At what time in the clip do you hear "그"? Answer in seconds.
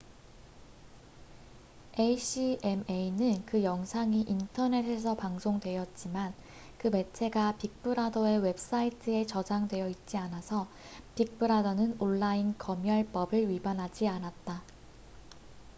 3.45-3.63, 6.79-6.87